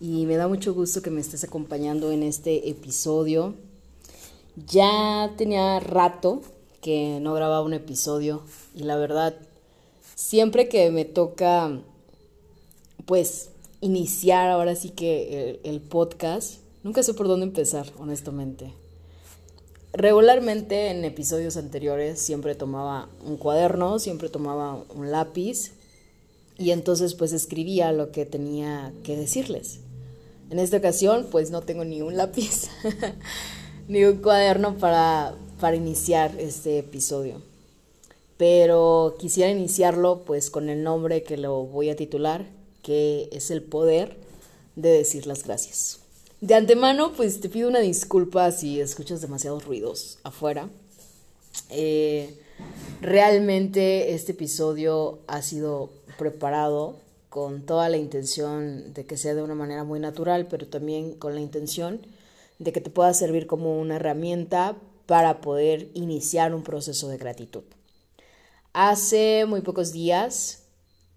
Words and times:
y 0.00 0.26
me 0.26 0.36
da 0.36 0.48
mucho 0.48 0.74
gusto 0.74 1.02
que 1.02 1.10
me 1.10 1.20
estés 1.20 1.44
acompañando 1.44 2.12
en 2.12 2.22
este 2.22 2.68
episodio. 2.68 3.54
Ya 4.68 5.32
tenía 5.36 5.80
rato 5.80 6.42
que 6.80 7.18
no 7.20 7.34
grababa 7.34 7.62
un 7.62 7.74
episodio 7.74 8.42
y 8.74 8.84
la 8.84 8.96
verdad, 8.96 9.34
siempre 10.14 10.68
que 10.68 10.90
me 10.90 11.04
toca, 11.04 11.80
pues, 13.06 13.50
iniciar 13.80 14.50
ahora 14.50 14.74
sí 14.74 14.90
que 14.90 15.60
el, 15.64 15.80
podcast, 15.80 16.60
nunca 16.82 17.02
sé 17.02 17.14
por 17.14 17.28
dónde 17.28 17.46
empezar, 17.46 17.86
honestamente. 17.98 18.72
Regularmente 19.92 20.90
en 20.90 21.04
episodios 21.04 21.56
anteriores 21.56 22.20
siempre 22.20 22.54
tomaba 22.54 23.08
un 23.24 23.36
cuaderno, 23.36 23.98
siempre 23.98 24.28
tomaba 24.28 24.84
un 24.94 25.10
lápiz 25.10 25.72
y 26.58 26.70
entonces 26.70 27.14
pues 27.14 27.32
escribía 27.32 27.92
lo 27.92 28.12
que 28.12 28.26
tenía 28.26 28.92
que 29.04 29.16
decirles. 29.16 29.80
En 30.50 30.58
esta 30.58 30.76
ocasión 30.76 31.26
pues 31.30 31.50
no 31.50 31.62
tengo 31.62 31.84
ni 31.84 32.02
un 32.02 32.16
lápiz 32.16 32.68
ni 33.88 34.04
un 34.04 34.18
cuaderno 34.18 34.76
para, 34.76 35.34
para 35.60 35.76
iniciar 35.76 36.34
este 36.38 36.78
episodio. 36.78 37.42
Pero 38.36 39.16
quisiera 39.18 39.50
iniciarlo 39.50 40.22
pues 40.24 40.50
con 40.50 40.68
el 40.68 40.82
nombre 40.82 41.22
que 41.22 41.36
lo 41.36 41.64
voy 41.64 41.90
a 41.90 41.96
titular, 41.96 42.46
que 42.82 43.28
es 43.32 43.50
el 43.50 43.62
poder 43.62 44.16
de 44.76 44.90
decir 44.90 45.26
las 45.26 45.44
gracias. 45.44 46.00
De 46.40 46.54
antemano, 46.54 47.12
pues 47.14 47.40
te 47.40 47.48
pido 47.48 47.68
una 47.68 47.80
disculpa 47.80 48.52
si 48.52 48.78
escuchas 48.80 49.22
demasiados 49.22 49.64
ruidos 49.64 50.18
afuera. 50.22 50.68
Eh, 51.70 52.38
realmente 53.00 54.12
este 54.12 54.32
episodio 54.32 55.20
ha 55.26 55.40
sido 55.40 55.90
preparado 56.18 56.96
con 57.36 57.66
toda 57.66 57.90
la 57.90 57.98
intención 57.98 58.94
de 58.94 59.04
que 59.04 59.18
sea 59.18 59.34
de 59.34 59.42
una 59.42 59.54
manera 59.54 59.84
muy 59.84 60.00
natural, 60.00 60.46
pero 60.48 60.68
también 60.68 61.12
con 61.12 61.34
la 61.34 61.42
intención 61.42 62.00
de 62.58 62.72
que 62.72 62.80
te 62.80 62.88
pueda 62.88 63.12
servir 63.12 63.46
como 63.46 63.78
una 63.78 63.96
herramienta 63.96 64.78
para 65.04 65.42
poder 65.42 65.90
iniciar 65.92 66.54
un 66.54 66.62
proceso 66.62 67.08
de 67.08 67.18
gratitud. 67.18 67.64
Hace 68.72 69.44
muy 69.46 69.60
pocos 69.60 69.92
días 69.92 70.62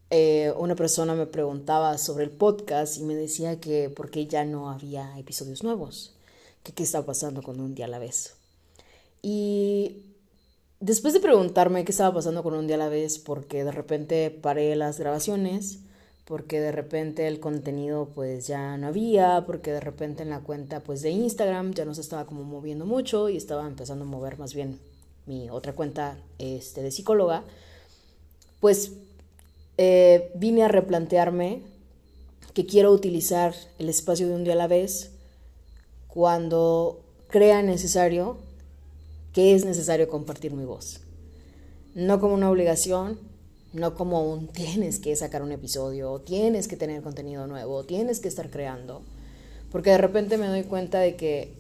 eh, 0.10 0.52
una 0.58 0.76
persona 0.76 1.16
me 1.16 1.26
preguntaba 1.26 1.98
sobre 1.98 2.26
el 2.26 2.32
podcast 2.32 2.98
y 2.98 3.04
me 3.04 3.16
decía 3.16 3.62
que 3.62 3.90
por 3.90 4.12
qué 4.12 4.28
ya 4.28 4.44
no 4.44 4.70
había 4.70 5.18
episodios 5.18 5.64
nuevos, 5.64 6.18
que 6.64 6.74
qué 6.74 6.84
estaba 6.84 7.06
pasando 7.06 7.42
con 7.42 7.62
un 7.62 7.76
día 7.76 7.86
a 7.86 7.88
la 7.88 8.00
vez. 8.00 8.34
Y 9.22 10.04
después 10.82 11.14
de 11.14 11.22
preguntarme 11.22 11.86
qué 11.86 11.94
estaba 11.94 12.14
pasando 12.14 12.44
con 12.44 12.56
un 12.56 12.68
día 12.68 12.76
a 12.76 12.80
la 12.80 12.90
vez, 12.90 13.20
porque 13.20 13.64
de 13.64 13.72
repente 13.72 14.32
paré 14.32 14.76
las 14.76 15.00
grabaciones, 15.00 15.80
porque 16.30 16.62
de 16.62 16.72
repente 16.72 17.28
el 17.28 17.40
contenido 17.40 18.12
pues 18.14 18.46
ya 18.46 18.78
no 18.78 18.86
había, 18.86 19.46
porque 19.48 19.72
de 19.72 19.80
repente 19.80 20.22
en 20.22 20.30
la 20.30 20.42
cuenta 20.42 20.80
pues 20.80 21.02
de 21.02 21.10
Instagram 21.10 21.74
ya 21.74 21.86
no 21.86 21.96
se 21.96 22.02
estaba 22.02 22.28
como 22.28 22.44
moviendo 22.44 22.86
mucho 22.86 23.30
y 23.30 23.36
estaba 23.36 23.66
empezando 23.66 24.06
a 24.06 24.08
mover 24.08 24.38
más 24.38 24.54
bien 24.54 24.80
mi 25.26 25.50
otra 25.50 25.74
cuenta 25.74 26.20
este, 26.38 26.84
de 26.84 26.92
psicóloga, 26.92 27.44
pues 28.60 28.92
eh, 29.80 30.32
vine 30.36 30.64
a 30.64 30.68
replantearme 30.68 31.64
que 32.54 32.68
quiero 32.68 32.92
utilizar 32.92 33.56
el 33.80 33.90
espacio 33.90 34.28
de 34.28 34.36
un 34.36 34.44
día 34.44 34.54
a 34.54 34.58
la 34.58 34.68
vez 34.68 35.10
cuando 36.08 37.02
crea 37.28 37.64
necesario 37.64 38.38
que 39.34 39.56
es 39.56 39.66
necesario 39.66 40.08
compartir 40.08 40.54
mi 40.54 40.66
voz. 40.66 41.02
No 41.96 42.20
como 42.20 42.36
una 42.36 42.52
obligación, 42.52 43.18
no 43.74 43.96
como 43.96 44.24
un 44.32 44.48
tienes 44.48 45.00
que 45.00 45.16
sacar 45.16 45.42
un 45.42 45.52
episodio, 45.52 46.20
tienes 46.20 46.68
que 46.68 46.78
tener 46.78 47.02
contenido 47.02 47.48
nuevo, 47.48 47.84
tienes 47.84 48.20
que 48.20 48.28
estar 48.28 48.50
creando. 48.50 49.02
Porque 49.72 49.92
de 49.92 50.00
repente 50.00 50.38
me 50.38 50.48
doy 50.48 50.64
cuenta 50.64 51.00
de 51.00 51.16
que 51.16 51.54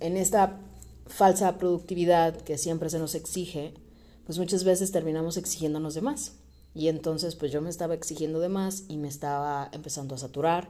en 0.00 0.16
esta 0.16 0.60
falsa 1.06 1.58
productividad 1.58 2.36
que 2.36 2.58
siempre 2.58 2.90
se 2.90 2.98
nos 2.98 3.14
exige, 3.14 3.74
pues 4.24 4.38
muchas 4.38 4.64
veces 4.64 4.92
terminamos 4.92 5.36
exigiéndonos 5.36 5.94
de 5.94 6.02
más. 6.02 6.32
Y 6.74 6.88
entonces 6.88 7.34
pues 7.34 7.50
yo 7.50 7.62
me 7.62 7.70
estaba 7.70 7.94
exigiendo 7.94 8.38
de 8.38 8.48
más 8.48 8.84
y 8.88 8.98
me 8.98 9.08
estaba 9.08 9.68
empezando 9.72 10.14
a 10.14 10.18
saturar. 10.18 10.68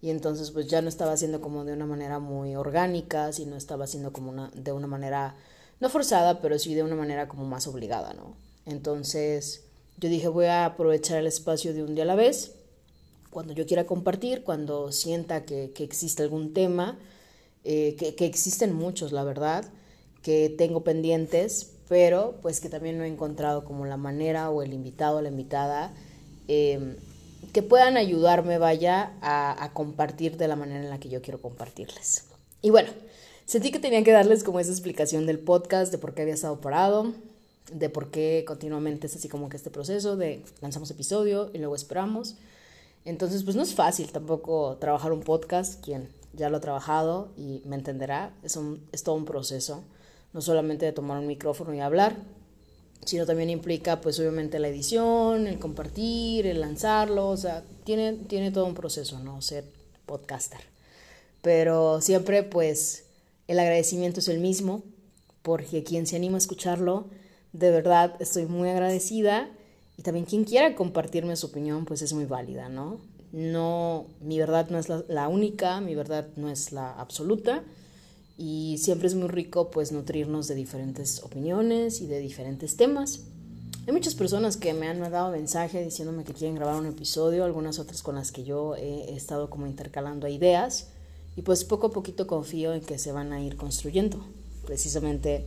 Y 0.00 0.10
entonces 0.10 0.50
pues 0.50 0.66
ya 0.66 0.82
no 0.82 0.88
estaba 0.88 1.12
haciendo 1.12 1.40
como 1.40 1.64
de 1.64 1.74
una 1.74 1.86
manera 1.86 2.18
muy 2.18 2.56
orgánica, 2.56 3.32
sino 3.32 3.56
estaba 3.56 3.84
haciendo 3.84 4.12
como 4.12 4.30
una, 4.30 4.50
de 4.54 4.72
una 4.72 4.88
manera, 4.88 5.36
no 5.78 5.90
forzada, 5.90 6.40
pero 6.40 6.58
sí 6.58 6.74
de 6.74 6.82
una 6.82 6.96
manera 6.96 7.28
como 7.28 7.44
más 7.44 7.68
obligada, 7.68 8.12
¿no? 8.14 8.34
Entonces 8.66 9.64
yo 9.98 10.08
dije 10.08 10.28
voy 10.28 10.46
a 10.46 10.64
aprovechar 10.64 11.18
el 11.18 11.26
espacio 11.26 11.74
de 11.74 11.82
un 11.82 11.94
día 11.94 12.04
a 12.04 12.06
la 12.06 12.14
vez, 12.14 12.54
cuando 13.30 13.54
yo 13.54 13.66
quiera 13.66 13.86
compartir, 13.86 14.42
cuando 14.44 14.92
sienta 14.92 15.44
que, 15.44 15.70
que 15.74 15.84
existe 15.84 16.22
algún 16.22 16.52
tema, 16.52 16.98
eh, 17.64 17.96
que, 17.98 18.14
que 18.14 18.26
existen 18.26 18.74
muchos, 18.74 19.12
la 19.12 19.24
verdad, 19.24 19.64
que 20.22 20.54
tengo 20.56 20.84
pendientes, 20.84 21.72
pero 21.88 22.38
pues 22.42 22.60
que 22.60 22.68
también 22.68 22.98
no 22.98 23.04
he 23.04 23.08
encontrado 23.08 23.64
como 23.64 23.86
la 23.86 23.96
manera 23.96 24.50
o 24.50 24.62
el 24.62 24.72
invitado 24.72 25.18
o 25.18 25.22
la 25.22 25.28
invitada 25.28 25.94
eh, 26.48 26.96
que 27.52 27.62
puedan 27.62 27.96
ayudarme, 27.96 28.58
vaya, 28.58 29.14
a, 29.20 29.64
a, 29.64 29.72
compartir 29.72 30.36
de 30.36 30.48
la 30.48 30.56
manera 30.56 30.80
en 30.80 30.90
la 30.90 30.98
que 30.98 31.08
yo 31.08 31.22
quiero 31.22 31.40
compartirles. 31.40 32.24
Y 32.60 32.70
bueno, 32.70 32.90
sentí 33.46 33.70
que 33.70 33.78
tenía 33.78 34.02
que 34.04 34.12
darles 34.12 34.44
como 34.44 34.60
esa 34.60 34.70
explicación 34.70 35.26
del 35.26 35.38
podcast, 35.38 35.90
de 35.90 35.98
por 35.98 36.14
qué 36.14 36.22
había 36.22 36.34
estado 36.34 36.60
parado, 36.60 37.12
de 37.74 37.88
por 37.88 38.10
qué 38.10 38.44
continuamente 38.46 39.06
es 39.06 39.16
así 39.16 39.28
como 39.28 39.48
que 39.48 39.56
este 39.56 39.70
proceso 39.70 40.16
de 40.16 40.44
lanzamos 40.60 40.90
episodio 40.90 41.50
y 41.52 41.58
luego 41.58 41.74
esperamos. 41.74 42.36
Entonces, 43.04 43.42
pues 43.42 43.56
no 43.56 43.62
es 43.62 43.74
fácil 43.74 44.12
tampoco 44.12 44.76
trabajar 44.78 45.12
un 45.12 45.20
podcast, 45.20 45.82
quien 45.84 46.08
ya 46.34 46.48
lo 46.48 46.58
ha 46.58 46.60
trabajado 46.60 47.32
y 47.36 47.62
me 47.64 47.76
entenderá, 47.76 48.34
es, 48.42 48.56
un, 48.56 48.86
es 48.92 49.02
todo 49.02 49.16
un 49.16 49.24
proceso 49.24 49.82
no 50.32 50.40
solamente 50.40 50.86
de 50.86 50.92
tomar 50.92 51.18
un 51.18 51.26
micrófono 51.26 51.74
y 51.74 51.80
hablar, 51.80 52.16
sino 53.04 53.26
también 53.26 53.50
implica 53.50 54.00
pues 54.00 54.18
obviamente 54.18 54.58
la 54.58 54.68
edición, 54.68 55.46
el 55.46 55.58
compartir, 55.58 56.46
el 56.46 56.60
lanzarlo, 56.60 57.28
o 57.28 57.36
sea, 57.36 57.64
tiene, 57.84 58.14
tiene 58.14 58.50
todo 58.50 58.66
un 58.66 58.74
proceso, 58.74 59.18
¿no? 59.18 59.42
Ser 59.42 59.64
podcaster. 60.06 60.60
Pero 61.42 62.00
siempre 62.00 62.42
pues 62.42 63.04
el 63.48 63.58
agradecimiento 63.58 64.20
es 64.20 64.28
el 64.28 64.38
mismo, 64.38 64.82
porque 65.42 65.82
quien 65.82 66.06
se 66.06 66.16
anima 66.16 66.36
a 66.36 66.38
escucharlo, 66.38 67.06
de 67.52 67.70
verdad 67.70 68.14
estoy 68.20 68.46
muy 68.46 68.68
agradecida 68.68 69.48
y 69.96 70.02
también 70.02 70.24
quien 70.24 70.44
quiera 70.44 70.74
compartirme 70.74 71.36
su 71.36 71.46
opinión 71.46 71.84
pues 71.84 72.02
es 72.02 72.12
muy 72.12 72.24
válida, 72.24 72.68
¿no? 72.68 72.98
No, 73.32 74.06
mi 74.20 74.38
verdad 74.38 74.68
no 74.68 74.78
es 74.78 74.88
la, 74.88 75.28
única, 75.28 75.80
mi 75.80 75.94
verdad 75.94 76.28
no 76.36 76.50
es 76.50 76.70
la 76.70 76.92
absoluta, 76.92 77.62
y 78.36 78.76
siempre 78.78 79.08
es 79.08 79.14
muy 79.14 79.28
rico 79.28 79.70
pues 79.70 79.90
nutrirnos 79.90 80.48
de 80.48 80.54
diferentes 80.54 81.22
opiniones 81.22 82.02
y 82.02 82.06
de 82.06 82.18
diferentes 82.18 82.76
temas. 82.76 83.20
Hay 83.86 83.92
muchas 83.92 84.14
personas 84.14 84.58
que 84.58 84.74
me 84.74 84.86
han 84.86 85.00
dado 85.00 85.32
mensaje 85.32 85.82
diciéndome 85.82 86.24
que 86.24 86.34
quieren 86.34 86.56
grabar 86.56 86.78
un 86.78 86.86
episodio, 86.86 87.44
algunas 87.44 87.78
otras 87.78 88.02
con 88.02 88.16
las 88.16 88.32
que 88.32 88.44
yo 88.44 88.76
he 88.76 89.14
estado 89.16 89.48
como 89.48 89.66
intercalando 89.66 90.28
ideas 90.28 90.88
y 91.34 91.42
pues 91.42 91.64
poco 91.64 91.88
a 91.88 91.90
poquito 91.90 92.26
confío 92.26 92.74
en 92.74 92.82
que 92.82 92.98
se 92.98 93.12
van 93.12 93.32
a 93.32 93.42
ir 93.42 93.56
construyendo. 93.56 94.24
Precisamente 94.66 95.44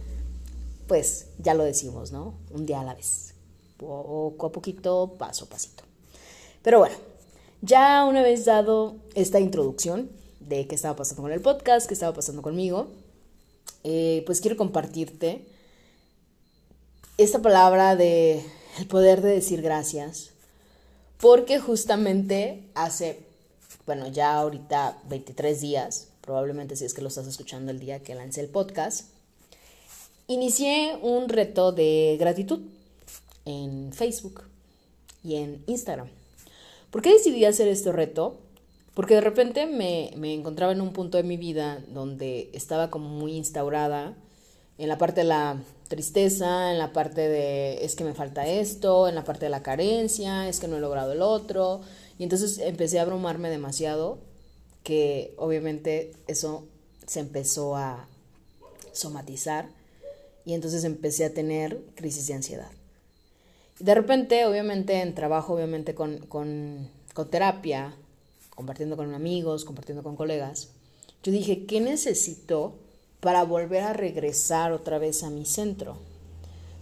pues 0.88 1.28
ya 1.40 1.54
lo 1.54 1.64
decimos, 1.64 2.12
¿no? 2.12 2.36
Un 2.52 2.66
día 2.66 2.82
a 2.82 2.84
la 2.84 2.94
vez. 2.94 3.34
Poco 3.78 4.48
a 4.48 4.52
poquito, 4.52 5.16
paso 5.18 5.46
a 5.46 5.50
pasito. 5.50 5.84
Pero 6.62 6.80
bueno, 6.80 6.96
ya 7.62 8.06
una 8.06 8.22
vez 8.22 8.46
dado 8.46 8.96
esta 9.14 9.40
introducción, 9.40 10.10
de 10.40 10.68
qué 10.68 10.76
estaba 10.76 10.96
pasando 10.96 11.24
con 11.24 11.32
el 11.32 11.42
podcast, 11.42 11.88
qué 11.88 11.94
estaba 11.94 12.14
pasando 12.14 12.42
conmigo, 12.42 12.88
eh, 13.84 14.24
pues 14.26 14.42
quiero 14.42 14.58
compartirte 14.58 15.46
esta 17.18 17.42
palabra 17.42 17.96
de 17.96 18.44
el 18.78 18.88
poder 18.88 19.22
de 19.22 19.30
decir 19.30 19.62
gracias, 19.62 20.32
porque 21.20 21.60
justamente 21.60 22.70
hace, 22.76 23.26
bueno, 23.86 24.08
ya 24.08 24.36
ahorita 24.36 25.02
23 25.08 25.62
días, 25.62 26.10
probablemente 26.22 26.76
si 26.76 26.86
es 26.86 26.94
que 26.94 27.02
lo 27.02 27.08
estás 27.08 27.28
escuchando 27.28 27.72
el 27.72 27.80
día 27.80 28.04
que 28.04 28.16
lancé 28.16 28.42
el 28.42 28.50
podcast, 28.50 29.15
inicié 30.28 30.98
un 31.02 31.30
reto 31.30 31.72
de 31.72 32.18
gratitud 32.20 32.60
en 33.46 33.92
Facebook 33.94 34.44
y 35.24 35.36
en 35.36 35.64
Instagram. 35.68 36.08
¿Por 36.92 37.02
qué 37.02 37.14
decidí 37.14 37.46
hacer 37.46 37.68
este 37.68 37.92
reto? 37.92 38.38
Porque 38.94 39.16
de 39.16 39.22
repente 39.22 39.66
me, 39.66 40.12
me 40.18 40.34
encontraba 40.34 40.72
en 40.72 40.82
un 40.82 40.94
punto 40.94 41.18
de 41.18 41.24
mi 41.24 41.38
vida 41.38 41.84
donde 41.90 42.50
estaba 42.54 42.90
como 42.90 43.10
muy 43.10 43.34
instaurada 43.36 44.16
en 44.78 44.90
la 44.90 44.98
parte 44.98 45.22
de 45.22 45.28
la 45.28 45.62
tristeza, 45.88 46.72
en 46.72 46.80
la 46.80 46.92
parte 46.92 47.28
de 47.28 47.86
es 47.86 47.96
que 47.96 48.04
me 48.04 48.14
falta 48.14 48.48
esto, 48.48 49.08
en 49.08 49.16
la 49.16 49.24
parte 49.24 49.46
de 49.46 49.50
la 49.50 49.64
carencia, 49.64 50.50
es 50.50 50.60
que 50.60 50.68
no 50.68 50.78
he 50.78 50.80
logrado 50.80 51.14
el 51.14 51.22
otro. 51.22 51.82
Y 52.18 52.24
entonces 52.24 52.58
empecé 52.60 53.00
a 53.00 53.04
abrumarme 53.04 53.50
demasiado, 53.50 54.20
que 54.84 55.34
obviamente 55.38 56.14
eso 56.28 56.66
se 57.06 57.20
empezó 57.20 57.76
a 57.76 58.08
somatizar 58.94 59.70
y 60.46 60.54
entonces 60.54 60.84
empecé 60.84 61.26
a 61.26 61.34
tener 61.34 61.82
crisis 61.96 62.28
de 62.28 62.36
ansiedad. 62.36 62.72
De 63.80 63.94
repente, 63.94 64.46
obviamente, 64.46 65.02
en 65.02 65.16
trabajo, 65.16 65.54
obviamente 65.54 65.96
con, 65.96 66.20
con, 66.20 66.90
con 67.14 67.30
terapia, 67.30 67.94
compartiendo 68.52 68.96
con 68.96 69.14
amigos, 69.14 69.66
compartiendo 69.66 70.04
con 70.04 70.16
colegas, 70.16 70.70
yo 71.24 71.32
dije, 71.32 71.66
¿qué 71.66 71.82
necesito 71.82 72.76
para 73.20 73.44
volver 73.44 73.84
a 73.84 73.94
regresar 73.94 74.72
otra 74.72 74.98
vez 75.00 75.24
a 75.24 75.30
mi 75.30 75.46
centro? 75.46 75.98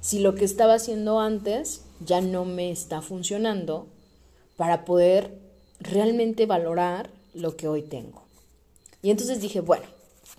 Si 0.02 0.20
lo 0.20 0.36
que 0.36 0.46
estaba 0.46 0.76
haciendo 0.76 1.20
antes 1.20 1.82
ya 2.06 2.22
no 2.22 2.46
me 2.46 2.70
está 2.70 3.02
funcionando, 3.02 3.88
para 4.58 4.86
poder 4.86 5.40
realmente 5.80 6.46
valorar 6.46 7.10
lo 7.34 7.56
que 7.56 7.68
hoy 7.68 7.82
tengo. 7.82 8.24
Y 9.02 9.10
entonces 9.10 9.42
dije, 9.42 9.62
bueno, 9.62 9.86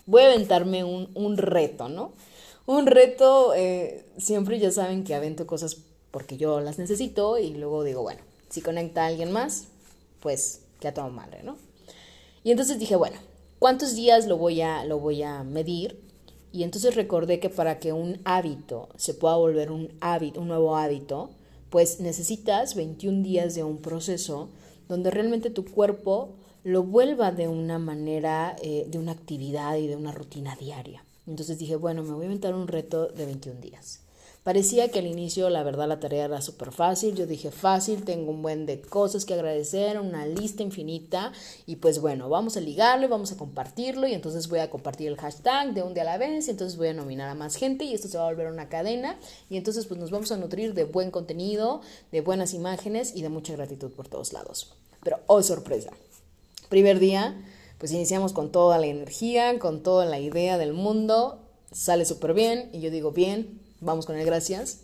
voy 0.05 0.23
a 0.23 0.27
aventarme 0.27 0.83
un, 0.83 1.09
un 1.13 1.37
reto, 1.37 1.89
¿no? 1.89 2.13
Un 2.67 2.87
reto, 2.87 3.53
eh, 3.53 4.05
siempre 4.17 4.57
ya 4.59 4.71
saben 4.71 5.03
que 5.03 5.13
avento 5.13 5.45
cosas 5.45 5.77
porque 6.11 6.37
yo 6.37 6.61
las 6.61 6.79
necesito 6.79 7.37
y 7.37 7.53
luego 7.53 7.83
digo, 7.83 8.01
bueno, 8.01 8.21
si 8.49 8.61
conecta 8.61 9.03
a 9.03 9.07
alguien 9.07 9.31
más, 9.31 9.65
pues 10.19 10.61
que 10.79 10.87
a 10.87 11.07
madre, 11.09 11.43
¿no? 11.43 11.57
Y 12.43 12.51
entonces 12.51 12.79
dije, 12.79 12.95
bueno, 12.95 13.17
¿cuántos 13.59 13.95
días 13.95 14.27
lo 14.27 14.37
voy 14.37 14.61
a, 14.61 14.85
lo 14.85 14.99
voy 14.99 15.23
a 15.23 15.43
medir? 15.43 15.99
Y 16.51 16.63
entonces 16.63 16.95
recordé 16.95 17.39
que 17.39 17.49
para 17.49 17.79
que 17.79 17.93
un 17.93 18.19
hábito 18.23 18.89
se 18.95 19.13
pueda 19.13 19.35
volver 19.35 19.71
un 19.71 19.91
hábito, 19.99 20.41
un 20.41 20.47
nuevo 20.47 20.75
hábito, 20.75 21.29
pues 21.69 21.99
necesitas 21.99 22.75
21 22.75 23.21
días 23.21 23.55
de 23.55 23.63
un 23.63 23.77
proceso 23.77 24.49
donde 24.87 25.11
realmente 25.11 25.49
tu 25.49 25.65
cuerpo 25.65 26.29
lo 26.63 26.83
vuelva 26.83 27.31
de 27.31 27.47
una 27.47 27.77
manera, 27.77 28.55
eh, 28.61 28.85
de 28.87 28.97
una 28.97 29.11
actividad 29.11 29.77
y 29.77 29.87
de 29.87 29.95
una 29.95 30.11
rutina 30.11 30.55
diaria. 30.55 31.04
Entonces 31.27 31.57
dije, 31.57 31.75
bueno, 31.75 32.03
me 32.03 32.13
voy 32.13 32.23
a 32.23 32.25
inventar 32.25 32.53
un 32.53 32.67
reto 32.67 33.07
de 33.07 33.25
21 33.25 33.59
días. 33.61 34.01
Parecía 34.45 34.91
que 34.91 34.99
al 34.99 35.07
inicio, 35.07 35.49
la 35.49 35.63
verdad, 35.63 35.87
la 35.87 35.99
tarea 35.99 36.25
era 36.25 36.39
súper 36.39 36.71
fácil. 36.71 37.15
Yo 37.15 37.25
dije, 37.25 37.49
fácil, 37.49 38.03
tengo 38.03 38.29
un 38.29 38.43
buen 38.43 38.67
de 38.67 38.79
cosas 38.79 39.25
que 39.25 39.33
agradecer, 39.33 39.99
una 39.99 40.27
lista 40.27 40.61
infinita. 40.61 41.33
Y 41.65 41.77
pues 41.77 41.99
bueno, 41.99 42.29
vamos 42.29 42.55
a 42.55 42.59
ligarlo, 42.59 43.09
vamos 43.09 43.31
a 43.31 43.37
compartirlo. 43.37 44.05
Y 44.07 44.13
entonces 44.13 44.47
voy 44.47 44.59
a 44.59 44.69
compartir 44.69 45.07
el 45.07 45.17
hashtag 45.17 45.73
de 45.73 45.81
un 45.81 45.95
día 45.95 46.03
a 46.03 46.05
la 46.05 46.17
vez. 46.19 46.47
Y 46.47 46.51
entonces 46.51 46.77
voy 46.77 46.89
a 46.89 46.93
nominar 46.93 47.27
a 47.27 47.33
más 47.33 47.55
gente. 47.55 47.85
Y 47.85 47.95
esto 47.95 48.07
se 48.07 48.19
va 48.19 48.25
a 48.25 48.29
volver 48.29 48.45
una 48.51 48.69
cadena. 48.69 49.17
Y 49.49 49.57
entonces 49.57 49.87
pues 49.87 49.99
nos 49.99 50.11
vamos 50.11 50.31
a 50.31 50.37
nutrir 50.37 50.75
de 50.75 50.83
buen 50.83 51.09
contenido, 51.09 51.81
de 52.11 52.21
buenas 52.21 52.53
imágenes 52.53 53.15
y 53.15 53.23
de 53.23 53.29
mucha 53.29 53.53
gratitud 53.53 53.89
por 53.93 54.07
todos 54.07 54.31
lados. 54.31 54.75
Pero, 55.01 55.21
oh 55.25 55.41
sorpresa. 55.41 55.89
Primer 56.69 56.99
día, 56.99 57.35
pues 57.85 57.93
iniciamos 57.93 58.33
con 58.33 58.51
toda 58.51 58.79
la 58.79 58.87
energía, 58.87 59.59
con 59.59 59.83
toda 59.83 60.07
la 60.07 60.19
idea 60.19 60.57
del 60.57 60.73
mundo. 60.73 61.37
Sale 61.71 62.03
súper 62.05 62.33
bien. 62.33 62.71
Y 62.73 62.79
yo 62.79 62.89
digo, 62.89 63.11
bien, 63.11 63.61
vamos 63.79 64.07
con 64.07 64.15
el 64.17 64.25
gracias. 64.25 64.79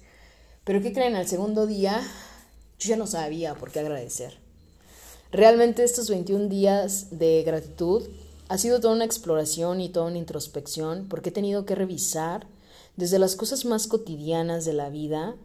Pero 0.64 0.84
¿qué 0.84 0.94
creen? 0.94 1.16
Al 1.16 1.28
segundo 1.28 1.66
día 1.66 2.00
yo 2.78 2.90
ya 2.90 2.98
no 2.98 3.08
sabía 3.08 3.56
por 3.56 3.72
qué 3.72 3.80
agradecer. 3.80 4.38
Realmente 5.32 5.84
estos 5.84 6.12
21 6.12 6.48
días 6.48 7.08
de 7.18 7.42
gratitud 7.42 8.08
ha 8.50 8.60
sido 8.60 8.80
toda 8.80 8.94
una 8.94 9.06
exploración 9.06 9.82
y 9.82 9.90
toda 9.90 10.06
una 10.06 10.20
introspección 10.20 11.08
porque 11.10 11.30
he 11.30 11.34
tenido 11.34 11.66
que 11.66 11.74
revisar 11.74 12.46
desde 12.98 13.18
las 13.18 13.36
cosas 13.36 13.66
más 13.66 13.88
cotidianas 13.88 14.64
de 14.64 14.74
la 14.74 14.92
vida 14.92 15.38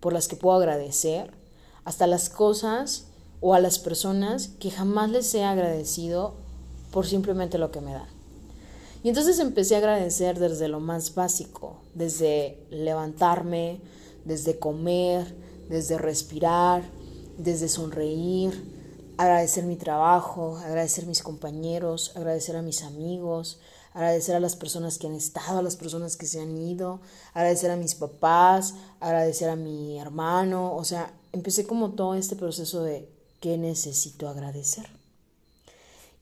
por 0.00 0.14
las 0.14 0.28
que 0.28 0.36
puedo 0.36 0.56
agradecer 0.56 1.30
hasta 1.84 2.06
las 2.06 2.30
cosas 2.30 3.08
o 3.42 3.52
a 3.52 3.60
las 3.60 3.78
personas 3.78 4.48
que 4.58 4.70
jamás 4.70 5.10
les 5.10 5.34
he 5.34 5.44
agradecido 5.44 6.40
por 6.92 7.06
simplemente 7.06 7.58
lo 7.58 7.72
que 7.72 7.80
me 7.80 7.92
dan. 7.92 8.06
Y 9.02 9.08
entonces 9.08 9.40
empecé 9.40 9.74
a 9.74 9.78
agradecer 9.78 10.38
desde 10.38 10.68
lo 10.68 10.78
más 10.78 11.16
básico, 11.16 11.78
desde 11.94 12.64
levantarme, 12.70 13.80
desde 14.24 14.60
comer, 14.60 15.34
desde 15.68 15.98
respirar, 15.98 16.84
desde 17.36 17.68
sonreír, 17.68 18.52
agradecer 19.16 19.64
mi 19.64 19.74
trabajo, 19.76 20.56
agradecer 20.58 21.06
mis 21.06 21.22
compañeros, 21.22 22.12
agradecer 22.14 22.54
a 22.54 22.62
mis 22.62 22.82
amigos, 22.84 23.58
agradecer 23.92 24.36
a 24.36 24.40
las 24.40 24.54
personas 24.54 24.98
que 24.98 25.08
han 25.08 25.14
estado, 25.14 25.58
a 25.58 25.62
las 25.62 25.76
personas 25.76 26.16
que 26.16 26.26
se 26.26 26.40
han 26.40 26.56
ido, 26.56 27.00
agradecer 27.34 27.72
a 27.72 27.76
mis 27.76 27.96
papás, 27.96 28.74
agradecer 29.00 29.48
a 29.48 29.56
mi 29.56 29.98
hermano, 29.98 30.76
o 30.76 30.84
sea, 30.84 31.12
empecé 31.32 31.66
como 31.66 31.90
todo 31.90 32.14
este 32.14 32.36
proceso 32.36 32.84
de 32.84 33.08
qué 33.40 33.58
necesito 33.58 34.28
agradecer. 34.28 35.01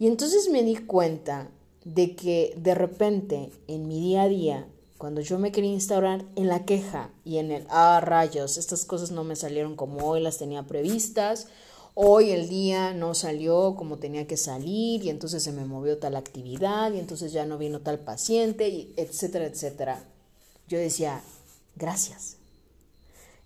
Y 0.01 0.07
entonces 0.07 0.49
me 0.49 0.63
di 0.63 0.77
cuenta 0.77 1.51
de 1.85 2.17
que 2.17 2.55
de 2.57 2.75
repente 2.75 3.51
en 3.69 3.87
mi 3.87 4.01
día 4.01 4.23
a 4.23 4.29
día, 4.29 4.67
cuando 4.97 5.21
yo 5.21 5.39
me 5.39 5.53
quería 5.53 5.73
instaurar 5.73 6.25
en 6.37 6.49
la 6.49 6.65
queja 6.65 7.11
y 7.23 7.37
en 7.37 7.53
el, 7.53 7.67
ah, 7.69 8.01
rayos, 8.03 8.57
estas 8.57 8.87
cosas 8.87 9.11
no 9.11 9.25
me 9.25 9.37
salieron 9.37 9.77
como 9.77 10.07
hoy 10.07 10.23
las 10.23 10.39
tenía 10.39 10.63
previstas, 10.63 11.49
hoy 11.93 12.31
el 12.31 12.49
día 12.49 12.95
no 12.95 13.15
salió 13.15 13.75
como 13.77 13.99
tenía 13.99 14.27
que 14.27 14.39
salir 14.39 15.05
y 15.05 15.11
entonces 15.11 15.43
se 15.43 15.53
me 15.53 15.67
movió 15.67 15.99
tal 15.99 16.17
actividad 16.17 16.91
y 16.95 16.99
entonces 16.99 17.31
ya 17.33 17.45
no 17.45 17.59
vino 17.59 17.81
tal 17.81 17.99
paciente, 17.99 18.71
y 18.71 18.95
etcétera, 18.97 19.45
etcétera. 19.45 20.03
Yo 20.67 20.79
decía, 20.79 21.23
gracias. 21.77 22.39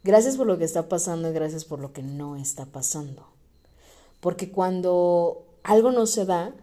Gracias 0.04 0.36
por 0.36 0.46
lo 0.46 0.56
que 0.56 0.64
está 0.64 0.88
pasando 0.88 1.28
y 1.28 1.32
gracias 1.32 1.64
por 1.64 1.80
lo 1.80 1.92
que 1.92 2.04
no 2.04 2.36
está 2.36 2.64
pasando. 2.64 3.26
Porque 4.20 4.52
cuando 4.52 5.43
algo 5.64 5.90
no 5.90 6.06
se 6.06 6.24
da, 6.24 6.54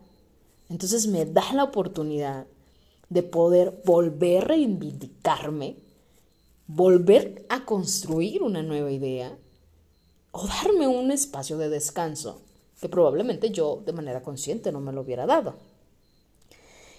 entonces 0.69 1.07
me 1.07 1.25
da 1.25 1.51
la 1.53 1.65
oportunidad 1.65 2.47
de 3.09 3.23
poder 3.23 3.81
volver 3.83 4.43
a 4.43 4.47
reivindicarme, 4.47 5.75
volver 6.67 7.45
a 7.49 7.65
construir 7.65 8.41
una 8.41 8.63
nueva 8.63 8.91
idea 8.91 9.37
o 10.31 10.47
darme 10.47 10.87
un 10.87 11.11
espacio 11.11 11.57
de 11.57 11.67
descanso 11.67 12.41
que 12.79 12.87
probablemente 12.87 13.51
yo 13.51 13.83
de 13.85 13.91
manera 13.91 14.23
consciente 14.23 14.71
no 14.71 14.79
me 14.79 14.93
lo 14.93 15.01
hubiera 15.01 15.25
dado. 15.25 15.55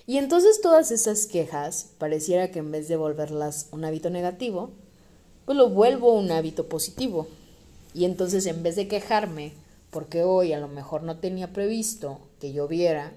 Y 0.06 0.18
entonces 0.18 0.60
todas 0.60 0.90
esas 0.90 1.26
quejas 1.26 1.92
pareciera 1.98 2.50
que 2.50 2.58
en 2.58 2.72
vez 2.72 2.88
de 2.88 2.96
volverlas 2.96 3.68
un 3.70 3.84
hábito 3.84 4.10
negativo, 4.10 4.72
pues 5.44 5.56
lo 5.56 5.70
vuelvo 5.70 6.12
un 6.14 6.30
hábito 6.30 6.68
positivo. 6.68 7.28
Y 7.94 8.04
entonces 8.04 8.46
en 8.46 8.62
vez 8.62 8.76
de 8.76 8.88
quejarme 8.88 9.54
porque 9.92 10.24
hoy 10.24 10.54
a 10.54 10.58
lo 10.58 10.68
mejor 10.68 11.02
no 11.02 11.18
tenía 11.18 11.52
previsto 11.52 12.18
que 12.40 12.54
lloviera, 12.54 13.12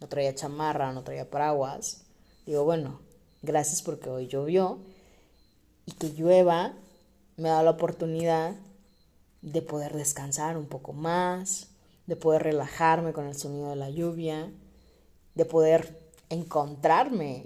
no 0.00 0.08
traía 0.08 0.34
chamarra, 0.34 0.90
no 0.92 1.04
traía 1.04 1.28
paraguas. 1.28 2.06
Digo, 2.46 2.64
bueno, 2.64 3.00
gracias 3.42 3.82
porque 3.82 4.08
hoy 4.08 4.26
llovió 4.26 4.78
y 5.84 5.92
que 5.92 6.14
llueva 6.14 6.72
me 7.36 7.50
da 7.50 7.62
la 7.62 7.72
oportunidad 7.72 8.54
de 9.42 9.60
poder 9.60 9.92
descansar 9.92 10.56
un 10.56 10.64
poco 10.64 10.94
más, 10.94 11.68
de 12.06 12.16
poder 12.16 12.44
relajarme 12.44 13.12
con 13.12 13.26
el 13.26 13.34
sonido 13.34 13.68
de 13.68 13.76
la 13.76 13.90
lluvia, 13.90 14.50
de 15.34 15.44
poder 15.44 16.00
encontrarme 16.30 17.44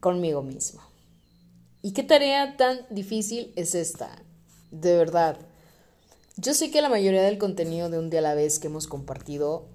conmigo 0.00 0.42
mismo. 0.42 0.80
¿Y 1.82 1.92
qué 1.92 2.02
tarea 2.02 2.56
tan 2.56 2.80
difícil 2.90 3.52
es 3.54 3.76
esta? 3.76 4.10
De 4.72 4.96
verdad. 4.96 5.38
Yo 6.38 6.52
sé 6.52 6.70
que 6.70 6.82
la 6.82 6.90
mayoría 6.90 7.22
del 7.22 7.38
contenido 7.38 7.88
de 7.88 7.98
un 7.98 8.10
día 8.10 8.18
a 8.18 8.22
la 8.22 8.34
vez 8.34 8.58
que 8.58 8.66
hemos 8.66 8.86
compartido 8.86 9.68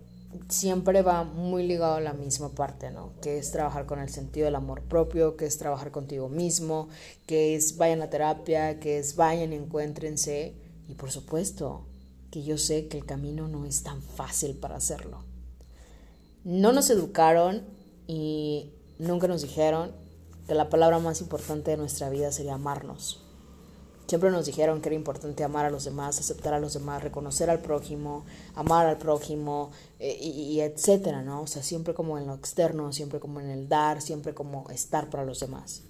siempre 0.47 1.01
va 1.01 1.23
muy 1.23 1.65
ligado 1.65 1.95
a 1.95 2.01
la 2.01 2.13
misma 2.13 2.49
parte, 2.49 2.91
¿no? 2.91 3.13
Que 3.19 3.39
es 3.39 3.49
trabajar 3.49 3.87
con 3.87 3.97
el 3.99 4.09
sentido 4.09 4.45
del 4.45 4.53
amor 4.53 4.83
propio, 4.83 5.35
que 5.37 5.47
es 5.47 5.57
trabajar 5.57 5.89
contigo 5.89 6.29
mismo, 6.29 6.87
que 7.25 7.55
es 7.55 7.77
vayan 7.77 8.03
a 8.03 8.11
terapia, 8.11 8.79
que 8.79 8.99
es 8.99 9.15
vayan 9.15 9.53
encuéntrense. 9.53 10.53
Y 10.87 10.93
por 10.93 11.09
supuesto 11.09 11.87
que 12.29 12.43
yo 12.43 12.59
sé 12.59 12.87
que 12.87 12.97
el 12.97 13.07
camino 13.07 13.47
no 13.47 13.65
es 13.65 13.81
tan 13.81 13.99
fácil 14.03 14.55
para 14.55 14.75
hacerlo. 14.75 15.23
No 16.43 16.73
nos 16.73 16.91
educaron 16.91 17.63
y 18.05 18.69
nunca 18.99 19.27
nos 19.27 19.41
dijeron 19.41 19.93
que 20.47 20.53
la 20.53 20.69
palabra 20.69 20.99
más 20.99 21.21
importante 21.21 21.71
de 21.71 21.77
nuestra 21.77 22.11
vida 22.11 22.31
sería 22.31 22.53
amarnos. 22.53 23.30
Siempre 24.11 24.29
nos 24.29 24.45
dijeron 24.45 24.81
que 24.81 24.89
era 24.89 24.95
importante 24.97 25.41
amar 25.41 25.65
a 25.65 25.69
los 25.69 25.85
demás, 25.85 26.19
aceptar 26.19 26.53
a 26.53 26.59
los 26.59 26.73
demás, 26.73 27.01
reconocer 27.01 27.49
al 27.49 27.61
prójimo, 27.61 28.25
amar 28.55 28.85
al 28.85 28.97
prójimo, 28.97 29.71
eh, 29.99 30.17
y, 30.19 30.59
etcétera, 30.59 31.21
¿no? 31.21 31.43
O 31.43 31.47
sea, 31.47 31.63
siempre 31.63 31.93
como 31.93 32.17
en 32.17 32.27
lo 32.27 32.33
externo, 32.35 32.91
siempre 32.91 33.21
como 33.21 33.39
en 33.39 33.49
el 33.49 33.69
dar, 33.69 34.01
siempre 34.01 34.33
como 34.33 34.69
estar 34.69 35.09
para 35.09 35.23
los 35.23 35.39
demás. 35.39 35.83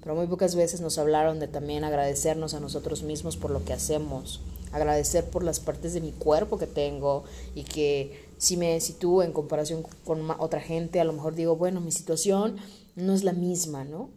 Pero 0.00 0.14
muy 0.14 0.28
pocas 0.28 0.54
veces 0.54 0.82
nos 0.82 0.98
hablaron 0.98 1.40
de 1.40 1.48
también 1.48 1.82
agradecernos 1.82 2.54
a 2.54 2.60
nosotros 2.60 3.02
mismos 3.02 3.36
por 3.36 3.50
lo 3.50 3.64
que 3.64 3.72
hacemos, 3.72 4.40
agradecer 4.70 5.28
por 5.28 5.42
las 5.42 5.58
partes 5.58 5.94
de 5.94 6.00
mi 6.00 6.12
cuerpo 6.12 6.58
que 6.58 6.68
tengo 6.68 7.24
y 7.56 7.64
que 7.64 8.22
Si 8.38 8.56
me 8.56 8.80
sitúo 8.80 9.24
en 9.24 9.32
comparación 9.32 9.84
con 10.04 10.30
otra 10.38 10.60
gente, 10.60 11.00
a 11.00 11.04
lo 11.04 11.12
mejor 11.12 11.34
digo, 11.34 11.56
bueno, 11.56 11.80
mi 11.80 11.90
situación 11.90 12.58
no 12.94 13.14
es 13.14 13.24
la 13.24 13.32
misma, 13.32 13.82
¿no? 13.82 14.10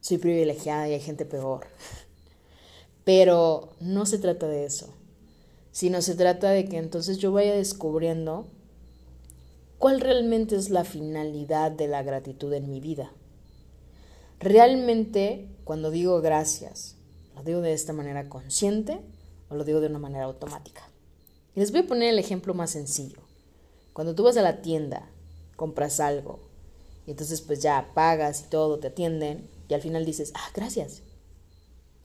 Soy 0.00 0.18
privilegiada 0.18 0.88
y 0.88 0.94
hay 0.94 1.00
gente 1.00 1.24
peor. 1.24 1.66
Pero 3.04 3.70
no 3.80 4.06
se 4.06 4.18
trata 4.18 4.46
de 4.46 4.64
eso, 4.64 4.94
sino 5.72 6.02
se 6.02 6.14
trata 6.14 6.50
de 6.50 6.66
que 6.66 6.78
entonces 6.78 7.18
yo 7.18 7.32
vaya 7.32 7.54
descubriendo 7.54 8.46
cuál 9.78 10.00
realmente 10.00 10.54
es 10.54 10.70
la 10.70 10.84
finalidad 10.84 11.72
de 11.72 11.88
la 11.88 12.02
gratitud 12.02 12.52
en 12.52 12.70
mi 12.70 12.80
vida. 12.80 13.12
Realmente, 14.38 15.48
cuando 15.64 15.90
digo 15.90 16.20
gracias, 16.20 16.96
¿lo 17.34 17.42
digo 17.42 17.60
de 17.60 17.72
esta 17.72 17.92
manera 17.92 18.28
consciente 18.28 19.00
o 19.48 19.56
lo 19.56 19.64
digo 19.64 19.80
de 19.80 19.88
una 19.88 19.98
manera 19.98 20.24
automática? 20.24 20.88
Y 21.54 21.60
les 21.60 21.72
voy 21.72 21.80
a 21.80 21.86
poner 21.86 22.10
el 22.10 22.18
ejemplo 22.18 22.54
más 22.54 22.70
sencillo. 22.70 23.18
Cuando 23.92 24.14
tú 24.14 24.22
vas 24.22 24.36
a 24.36 24.42
la 24.42 24.62
tienda, 24.62 25.10
compras 25.56 26.00
algo, 26.00 26.40
y 27.06 27.10
entonces 27.10 27.40
pues 27.40 27.60
ya 27.60 27.90
pagas 27.94 28.42
y 28.42 28.50
todo, 28.50 28.78
te 28.78 28.88
atienden, 28.88 29.48
y 29.68 29.74
al 29.74 29.80
final 29.80 30.04
dices, 30.04 30.32
ah, 30.34 30.50
gracias. 30.54 31.02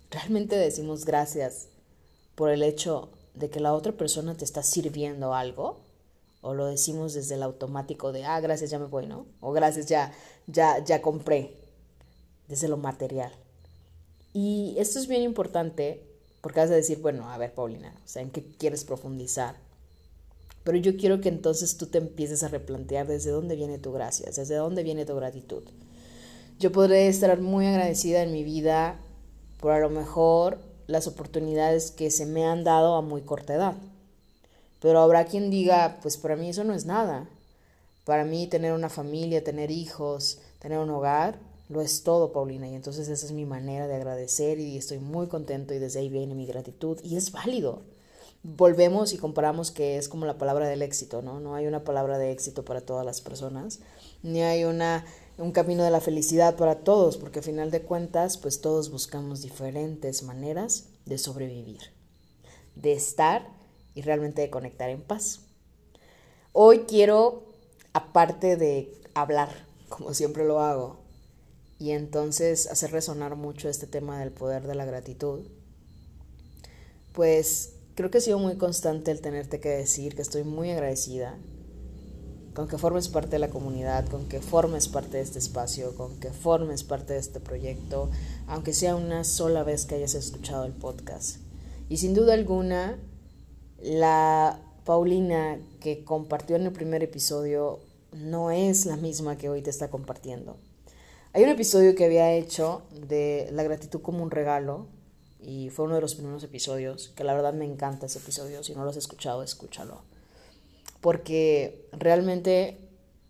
Realmente 0.10 0.56
decimos 0.56 1.06
gracias 1.06 1.68
por 2.36 2.50
el 2.50 2.64
hecho 2.64 3.10
de 3.34 3.50
que 3.50 3.60
la 3.60 3.74
otra 3.74 3.92
persona 3.92 4.36
te 4.36 4.46
está 4.46 4.64
sirviendo 4.64 5.34
algo 5.34 5.80
o 6.42 6.54
lo 6.54 6.66
decimos 6.66 7.14
desde 7.14 7.36
el 7.36 7.44
automático 7.44 8.12
de, 8.12 8.24
ah, 8.24 8.40
gracias, 8.40 8.70
ya 8.70 8.80
me 8.80 8.86
voy, 8.86 9.06
¿no? 9.06 9.26
O 9.42 9.52
gracias, 9.52 9.88
ya, 9.88 10.14
ya, 10.48 10.84
ya 10.84 11.02
compré, 11.02 11.58
desde 12.48 12.68
lo 12.68 12.78
material. 12.78 13.34
Y 14.34 14.76
esto 14.78 15.00
es 15.00 15.08
bien 15.08 15.24
importante 15.24 16.04
porque 16.42 16.60
vas 16.60 16.70
a 16.70 16.76
decir, 16.76 17.00
bueno, 17.02 17.30
a 17.30 17.38
ver, 17.38 17.54
Paulina, 17.54 17.94
o 18.06 18.08
sea, 18.08 18.22
¿en 18.22 18.30
qué 18.30 18.46
quieres 18.46 18.86
profundizar? 18.86 19.56
Pero 20.64 20.78
yo 20.78 20.96
quiero 20.96 21.22
que 21.22 21.30
entonces 21.30 21.78
tú 21.78 21.88
te 21.88 21.98
empieces 21.98 22.44
a 22.44 22.50
replantear 22.50 23.08
desde 23.08 23.32
dónde 23.32 23.56
viene 23.56 23.80
tu 23.80 23.92
gracia, 23.92 24.28
desde 24.28 24.56
dónde 24.56 24.84
viene 24.84 25.06
tu 25.06 25.16
gratitud. 25.16 25.64
Yo 26.60 26.72
podré 26.72 27.08
estar 27.08 27.40
muy 27.42 27.66
agradecida 27.66 28.22
en 28.22 28.32
mi 28.32 28.44
vida 28.44 29.00
por 29.60 29.72
a 29.72 29.80
lo 29.80 29.90
mejor 29.90 30.60
las 30.88 31.08
oportunidades 31.08 31.92
que 31.92 32.12
se 32.12 32.26
me 32.26 32.46
han 32.46 32.64
dado 32.64 32.96
a 32.96 33.02
muy 33.02 33.22
corta 33.22 33.56
edad. 33.56 33.76
Pero 34.80 35.00
habrá 35.00 35.26
quien 35.26 35.50
diga, 35.50 35.98
pues 36.02 36.18
para 36.18 36.36
mí 36.36 36.50
eso 36.50 36.64
no 36.64 36.74
es 36.74 36.86
nada. 36.86 37.28
Para 38.06 38.24
mí 38.24 38.48
tener 38.48 38.74
una 38.74 38.90
familia, 38.90 39.44
tener 39.44 39.72
hijos, 39.72 40.40
tener 40.60 40.80
un 40.80 40.90
hogar, 40.90 41.40
lo 41.70 41.82
es 41.82 42.04
todo, 42.04 42.32
Paulina. 42.32 42.68
Y 42.68 42.76
entonces 42.76 43.10
esa 43.10 43.26
es 43.26 43.32
mi 43.32 43.46
manera 43.46 43.88
de 43.88 43.96
agradecer 43.96 44.60
y 44.60 44.78
estoy 44.78 45.00
muy 45.00 45.28
contento 45.28 45.74
y 45.74 45.80
desde 45.80 46.00
ahí 46.00 46.10
viene 46.10 46.36
mi 46.36 46.46
gratitud. 46.46 47.00
Y 47.04 47.18
es 47.18 47.32
válido. 47.32 47.82
Volvemos 48.44 49.14
y 49.14 49.18
comparamos 49.18 49.72
que 49.72 49.98
es 49.98 50.08
como 50.08 50.26
la 50.26 50.38
palabra 50.38 50.70
del 50.70 50.84
éxito, 50.84 51.22
¿no? 51.22 51.40
No 51.40 51.56
hay 51.56 51.68
una 51.68 51.84
palabra 51.84 52.18
de 52.18 52.32
éxito 52.32 52.64
para 52.64 52.82
todas 52.82 53.06
las 53.06 53.20
personas, 53.20 53.80
ni 54.24 54.42
hay 54.42 54.64
una, 54.64 55.04
un 55.38 55.52
camino 55.52 55.84
de 55.84 55.92
la 55.92 56.02
felicidad 56.02 56.56
para 56.56 56.80
todos, 56.80 57.18
porque 57.18 57.40
al 57.40 57.46
final 57.46 57.72
de 57.72 57.82
cuentas, 57.82 58.38
pues 58.38 58.60
todos 58.60 58.90
buscamos 58.90 59.42
diferentes 59.42 60.24
maneras 60.24 60.86
de 61.06 61.18
sobrevivir, 61.18 61.82
de 62.76 62.94
estar 62.94 63.48
y 63.94 64.02
realmente 64.02 64.42
de 64.42 64.50
conectar 64.50 64.90
en 64.90 65.02
paz. 65.02 65.42
Hoy 66.54 66.86
quiero, 66.88 67.44
aparte 67.94 68.58
de 68.58 69.00
hablar, 69.14 69.50
como 69.90 70.14
siempre 70.14 70.44
lo 70.44 70.60
hago, 70.60 70.98
y 71.80 71.92
entonces 71.92 72.66
hacer 72.68 72.92
resonar 72.92 73.36
mucho 73.36 73.70
este 73.70 73.86
tema 73.86 74.20
del 74.20 74.32
poder 74.32 74.66
de 74.66 74.74
la 74.74 74.86
gratitud, 74.86 75.46
pues 77.14 77.74
creo 77.94 78.10
que 78.10 78.18
ha 78.18 78.22
sido 78.22 78.40
muy 78.40 78.58
constante 78.58 79.12
el 79.12 79.22
tenerte 79.22 79.60
que 79.60 79.70
decir 79.70 80.16
que 80.16 80.24
estoy 80.24 80.44
muy 80.44 80.72
agradecida 80.72 81.38
con 82.58 82.68
que 82.68 82.80
formes 82.80 83.08
parte 83.08 83.30
de 83.30 83.38
la 83.40 83.52
comunidad, 83.52 84.08
con 84.08 84.28
que 84.28 84.42
formes 84.42 84.88
parte 84.88 85.18
de 85.18 85.22
este 85.22 85.38
espacio, 85.38 85.96
con 85.96 86.20
que 86.20 86.32
formes 86.32 86.84
parte 86.84 87.14
de 87.14 87.20
este 87.20 87.40
proyecto, 87.40 88.10
aunque 88.48 88.74
sea 88.74 88.96
una 88.96 89.24
sola 89.26 89.62
vez 89.62 89.86
que 89.86 89.94
hayas 89.94 90.16
escuchado 90.16 90.66
el 90.66 90.72
podcast. 90.72 91.38
Y 91.88 91.98
sin 91.98 92.16
duda 92.16 92.34
alguna, 92.34 92.98
la 93.80 94.60
Paulina 94.86 95.60
que 95.80 96.04
compartió 96.04 96.56
en 96.56 96.64
el 96.64 96.72
primer 96.72 97.04
episodio 97.04 97.78
no 98.12 98.50
es 98.50 98.88
la 98.88 98.98
misma 98.98 99.38
que 99.38 99.50
hoy 99.50 99.62
te 99.62 99.70
está 99.70 99.92
compartiendo. 99.92 100.58
Hay 101.34 101.44
un 101.44 101.50
episodio 101.50 101.94
que 101.94 102.06
había 102.06 102.34
hecho 102.34 102.82
de 103.08 103.50
la 103.52 103.62
gratitud 103.62 104.02
como 104.02 104.24
un 104.24 104.32
regalo 104.32 104.88
y 105.40 105.70
fue 105.70 105.86
uno 105.86 105.94
de 105.94 106.02
los 106.02 106.16
primeros 106.16 106.44
episodios 106.44 107.10
que 107.10 107.24
la 107.24 107.36
verdad 107.36 107.54
me 107.54 107.66
encanta 107.66 108.08
ese 108.08 108.18
episodio. 108.18 108.64
Si 108.64 108.74
no 108.74 108.84
lo 108.84 108.90
has 108.90 108.98
escuchado, 108.98 109.44
escúchalo. 109.44 110.17
Porque 111.02 111.88
realmente 111.92 112.88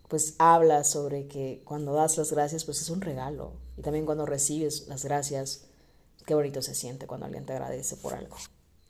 pues 0.08 0.34
habla 0.38 0.84
sobre 0.84 1.26
que 1.26 1.60
cuando 1.64 1.92
das 1.92 2.16
las 2.16 2.32
gracias 2.32 2.64
pues 2.64 2.80
es 2.80 2.88
un 2.88 3.02
regalo 3.02 3.52
y 3.76 3.82
también 3.82 4.06
cuando 4.06 4.24
recibes 4.24 4.88
las 4.88 5.04
gracias 5.04 5.66
qué 6.24 6.34
bonito 6.34 6.62
se 6.62 6.74
siente 6.74 7.06
cuando 7.06 7.26
alguien 7.26 7.44
te 7.44 7.52
agradece 7.52 7.96
por 7.96 8.14
algo. 8.14 8.36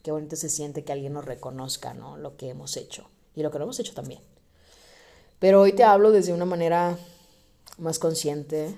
Qué 0.02 0.12
bonito 0.12 0.37
se 0.37 0.49
siente 0.49 0.85
que 0.85 0.92
alguien 0.92 1.12
nos 1.12 1.25
reconozca, 1.25 1.92
¿no? 1.92 2.16
Lo 2.16 2.37
que 2.37 2.49
hemos 2.49 2.76
hecho 2.76 3.08
y 3.35 3.42
lo 3.42 3.50
que 3.50 3.58
no 3.58 3.64
hemos 3.64 3.78
hecho 3.80 3.94
también. 3.94 4.20
Pero 5.38 5.61
hoy 5.61 5.73
te 5.73 5.85
hablo 5.85 6.11
desde 6.11 6.32
una 6.32 6.44
manera 6.44 6.99
más 7.78 7.99
consciente, 7.99 8.75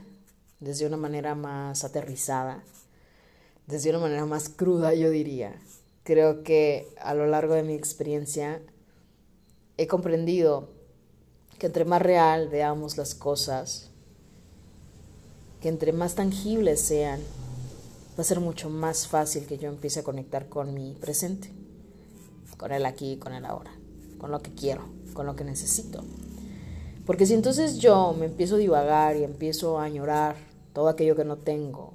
desde 0.60 0.86
una 0.86 0.98
manera 0.98 1.34
más 1.34 1.84
aterrizada, 1.84 2.62
desde 3.66 3.90
una 3.90 4.00
manera 4.00 4.26
más 4.26 4.48
cruda, 4.48 4.92
yo 4.92 5.10
diría. 5.10 5.54
Creo 6.04 6.42
que 6.42 6.88
a 7.00 7.14
lo 7.14 7.26
largo 7.26 7.54
de 7.54 7.62
mi 7.62 7.74
experiencia 7.74 8.60
he 9.80 9.86
comprendido 9.86 10.68
que 11.58 11.64
entre 11.64 11.86
más 11.86 12.02
real 12.02 12.50
veamos 12.50 12.98
las 12.98 13.14
cosas, 13.14 13.88
que 15.62 15.70
entre 15.70 15.94
más 15.94 16.16
tangibles 16.16 16.82
sean, 16.82 17.18
va 18.18 18.20
a 18.20 18.24
ser 18.24 18.40
mucho 18.40 18.68
más 18.68 19.08
fácil 19.08 19.46
que 19.46 19.56
yo 19.56 19.70
empiece 19.70 20.00
a 20.00 20.02
conectar 20.02 20.50
con 20.50 20.74
mi 20.74 20.92
presente, 21.00 21.50
con 22.58 22.72
el 22.72 22.84
aquí, 22.84 23.16
con 23.16 23.32
el 23.32 23.46
ahora, 23.46 23.72
con 24.18 24.30
lo 24.30 24.42
que 24.42 24.52
quiero, 24.54 24.84
con 25.14 25.24
lo 25.24 25.34
que 25.34 25.44
necesito. 25.44 26.04
Porque 27.06 27.24
si 27.24 27.32
entonces 27.32 27.78
yo 27.78 28.12
me 28.12 28.26
empiezo 28.26 28.56
a 28.56 28.58
divagar 28.58 29.16
y 29.16 29.24
empiezo 29.24 29.78
a 29.78 29.84
añorar 29.84 30.36
todo 30.74 30.88
aquello 30.88 31.16
que 31.16 31.24
no 31.24 31.38
tengo, 31.38 31.94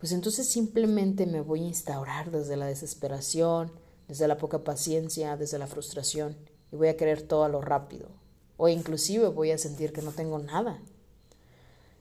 pues 0.00 0.10
entonces 0.10 0.48
simplemente 0.48 1.24
me 1.26 1.40
voy 1.40 1.60
a 1.60 1.68
instaurar 1.68 2.32
desde 2.32 2.56
la 2.56 2.66
desesperación, 2.66 3.70
desde 4.08 4.26
la 4.26 4.38
poca 4.38 4.64
paciencia, 4.64 5.36
desde 5.36 5.60
la 5.60 5.68
frustración 5.68 6.36
y 6.72 6.76
voy 6.76 6.88
a 6.88 6.96
querer 6.96 7.22
todo 7.22 7.44
a 7.44 7.48
lo 7.48 7.60
rápido. 7.60 8.08
O 8.56 8.68
inclusive 8.68 9.28
voy 9.28 9.50
a 9.50 9.58
sentir 9.58 9.92
que 9.92 10.02
no 10.02 10.12
tengo 10.12 10.38
nada. 10.38 10.78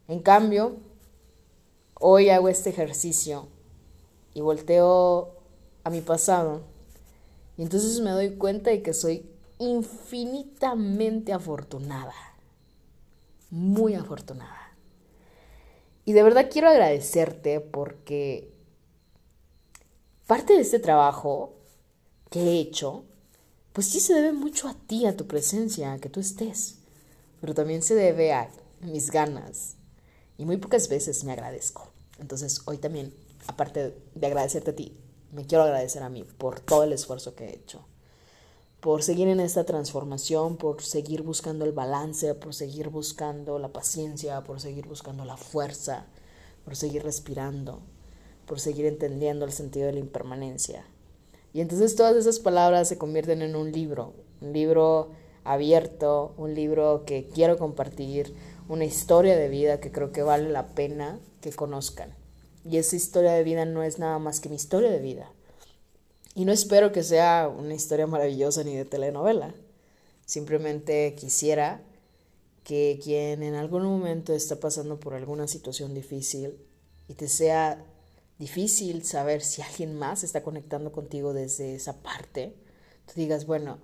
En 0.07 0.19
cambio, 0.19 0.77
hoy 1.99 2.29
hago 2.29 2.49
este 2.49 2.69
ejercicio 2.69 3.47
y 4.33 4.41
volteo 4.41 5.35
a 5.83 5.89
mi 5.89 6.01
pasado 6.01 6.61
y 7.57 7.61
entonces 7.61 7.99
me 7.99 8.11
doy 8.11 8.35
cuenta 8.35 8.71
de 8.71 8.81
que 8.81 8.93
soy 8.93 9.29
infinitamente 9.59 11.33
afortunada, 11.33 12.13
muy 13.49 13.93
afortunada. 13.93 14.75
Y 16.05 16.13
de 16.13 16.23
verdad 16.23 16.49
quiero 16.51 16.69
agradecerte 16.69 17.59
porque 17.61 18.51
parte 20.27 20.53
de 20.53 20.61
este 20.61 20.79
trabajo 20.79 21.53
que 22.29 22.41
he 22.41 22.59
hecho, 22.59 23.05
pues 23.73 23.87
sí 23.87 23.99
se 23.99 24.13
debe 24.13 24.31
mucho 24.31 24.67
a 24.67 24.75
ti, 24.75 25.05
a 25.07 25.17
tu 25.17 25.25
presencia, 25.27 25.93
a 25.93 25.99
que 25.99 26.09
tú 26.09 26.19
estés, 26.19 26.75
pero 27.41 27.55
también 27.55 27.81
se 27.81 27.95
debe 27.95 28.31
a 28.31 28.49
mis 28.81 29.09
ganas. 29.11 29.75
Y 30.37 30.45
muy 30.45 30.57
pocas 30.57 30.87
veces 30.87 31.23
me 31.23 31.33
agradezco. 31.33 31.91
Entonces 32.19 32.61
hoy 32.65 32.77
también, 32.77 33.13
aparte 33.47 33.97
de 34.13 34.27
agradecerte 34.27 34.71
a 34.71 34.75
ti, 34.75 34.95
me 35.31 35.45
quiero 35.45 35.63
agradecer 35.63 36.03
a 36.03 36.09
mí 36.09 36.23
por 36.23 36.59
todo 36.59 36.83
el 36.83 36.93
esfuerzo 36.93 37.33
que 37.33 37.45
he 37.45 37.55
hecho, 37.55 37.83
por 38.79 39.01
seguir 39.01 39.27
en 39.27 39.39
esta 39.39 39.63
transformación, 39.63 40.57
por 40.57 40.83
seguir 40.83 41.23
buscando 41.23 41.65
el 41.65 41.71
balance, 41.71 42.35
por 42.35 42.53
seguir 42.53 42.89
buscando 42.89 43.57
la 43.57 43.69
paciencia, 43.69 44.43
por 44.43 44.61
seguir 44.61 44.87
buscando 44.87 45.25
la 45.25 45.37
fuerza, 45.37 46.05
por 46.63 46.75
seguir 46.75 47.03
respirando, 47.03 47.81
por 48.45 48.59
seguir 48.59 48.85
entendiendo 48.85 49.45
el 49.45 49.51
sentido 49.51 49.87
de 49.87 49.93
la 49.93 49.99
impermanencia. 49.99 50.85
Y 51.53 51.61
entonces 51.61 51.95
todas 51.95 52.15
esas 52.15 52.39
palabras 52.39 52.87
se 52.87 52.97
convierten 52.97 53.41
en 53.41 53.55
un 53.55 53.71
libro, 53.71 54.13
un 54.41 54.53
libro 54.53 55.11
abierto, 55.43 56.33
un 56.37 56.55
libro 56.55 57.03
que 57.05 57.27
quiero 57.27 57.57
compartir, 57.57 58.33
una 58.67 58.85
historia 58.85 59.37
de 59.37 59.49
vida 59.49 59.79
que 59.79 59.91
creo 59.91 60.11
que 60.11 60.23
vale 60.23 60.49
la 60.49 60.69
pena 60.69 61.19
que 61.41 61.51
conozcan. 61.51 62.15
Y 62.65 62.77
esa 62.77 62.95
historia 62.95 63.33
de 63.33 63.43
vida 63.43 63.65
no 63.65 63.83
es 63.83 63.99
nada 63.99 64.19
más 64.19 64.39
que 64.39 64.49
mi 64.49 64.55
historia 64.55 64.89
de 64.89 64.99
vida. 64.99 65.31
Y 66.33 66.45
no 66.45 66.51
espero 66.51 66.91
que 66.91 67.03
sea 67.03 67.47
una 67.47 67.75
historia 67.75 68.07
maravillosa 68.07 68.63
ni 68.63 68.75
de 68.75 68.85
telenovela. 68.85 69.53
Simplemente 70.25 71.13
quisiera 71.15 71.83
que 72.63 72.99
quien 73.03 73.43
en 73.43 73.55
algún 73.55 73.83
momento 73.83 74.33
está 74.33 74.59
pasando 74.59 74.99
por 74.99 75.13
alguna 75.13 75.47
situación 75.47 75.93
difícil 75.93 76.57
y 77.07 77.13
te 77.13 77.27
sea 77.27 77.85
difícil 78.43 79.03
saber 79.03 79.41
si 79.41 79.61
alguien 79.61 79.97
más 79.97 80.23
está 80.23 80.43
conectando 80.43 80.91
contigo 80.91 81.33
desde 81.33 81.75
esa 81.75 81.93
parte, 82.01 82.55
tú 83.07 83.13
digas, 83.15 83.45
bueno, 83.45 83.79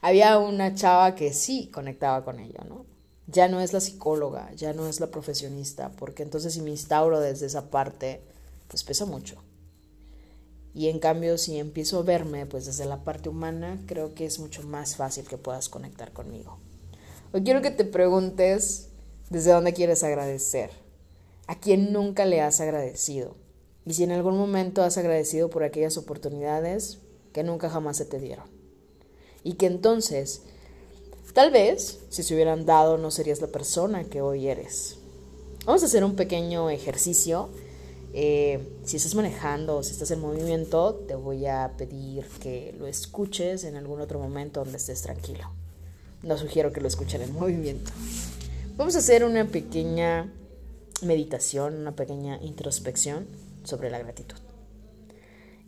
Había 0.00 0.38
una 0.38 0.74
chava 0.74 1.14
que 1.14 1.32
sí 1.32 1.70
conectaba 1.72 2.24
con 2.24 2.40
ella, 2.40 2.64
¿no? 2.68 2.84
Ya 3.26 3.48
no 3.48 3.60
es 3.60 3.72
la 3.72 3.80
psicóloga, 3.80 4.52
ya 4.54 4.72
no 4.72 4.88
es 4.88 5.00
la 5.00 5.10
profesionista, 5.10 5.90
porque 5.90 6.22
entonces 6.22 6.54
si 6.54 6.60
me 6.60 6.70
instauro 6.70 7.20
desde 7.20 7.46
esa 7.46 7.70
parte, 7.70 8.20
pues 8.68 8.84
pesa 8.84 9.06
mucho. 9.06 9.36
Y 10.74 10.88
en 10.88 10.98
cambio, 10.98 11.38
si 11.38 11.58
empiezo 11.58 11.98
a 11.98 12.02
verme 12.02 12.46
pues 12.46 12.66
desde 12.66 12.84
la 12.84 13.04
parte 13.04 13.28
humana, 13.28 13.78
creo 13.86 14.14
que 14.14 14.26
es 14.26 14.38
mucho 14.38 14.62
más 14.62 14.96
fácil 14.96 15.26
que 15.26 15.38
puedas 15.38 15.68
conectar 15.68 16.12
conmigo. 16.12 16.58
Hoy 17.32 17.42
quiero 17.44 17.62
que 17.62 17.70
te 17.70 17.84
preguntes 17.84 18.88
desde 19.30 19.52
dónde 19.52 19.72
quieres 19.72 20.02
agradecer, 20.02 20.70
a 21.46 21.58
quién 21.58 21.92
nunca 21.92 22.24
le 22.24 22.40
has 22.40 22.60
agradecido, 22.60 23.36
y 23.84 23.94
si 23.94 24.04
en 24.04 24.12
algún 24.12 24.36
momento 24.36 24.82
has 24.82 24.98
agradecido 24.98 25.50
por 25.50 25.64
aquellas 25.64 25.96
oportunidades 25.96 26.98
que 27.32 27.42
nunca 27.42 27.70
jamás 27.70 27.96
se 27.96 28.04
te 28.04 28.18
dieron. 28.18 28.46
Y 29.44 29.54
que 29.54 29.66
entonces, 29.66 30.42
tal 31.32 31.50
vez, 31.50 32.00
si 32.10 32.22
se 32.22 32.34
hubieran 32.34 32.64
dado, 32.64 32.98
no 32.98 33.10
serías 33.10 33.40
la 33.40 33.48
persona 33.48 34.04
que 34.04 34.20
hoy 34.20 34.48
eres. 34.48 34.98
Vamos 35.66 35.82
a 35.82 35.86
hacer 35.86 36.04
un 36.04 36.14
pequeño 36.14 36.70
ejercicio 36.70 37.48
eh, 38.14 38.60
si 38.84 38.98
estás 38.98 39.14
manejando 39.14 39.78
o 39.78 39.82
si 39.82 39.92
estás 39.92 40.10
en 40.10 40.20
movimiento, 40.20 40.94
te 41.08 41.14
voy 41.14 41.46
a 41.46 41.72
pedir 41.78 42.26
que 42.40 42.74
lo 42.78 42.86
escuches 42.86 43.64
en 43.64 43.76
algún 43.76 44.00
otro 44.02 44.18
momento 44.18 44.60
donde 44.60 44.76
estés 44.76 45.02
tranquilo. 45.02 45.50
No 46.22 46.36
sugiero 46.36 46.72
que 46.72 46.80
lo 46.80 46.88
escuchen 46.88 47.22
en 47.22 47.32
movimiento. 47.32 47.90
Vamos 48.76 48.96
a 48.96 48.98
hacer 48.98 49.24
una 49.24 49.46
pequeña 49.46 50.30
meditación, 51.02 51.74
una 51.74 51.96
pequeña 51.96 52.38
introspección 52.42 53.26
sobre 53.64 53.90
la 53.90 53.98
gratitud. 53.98 54.38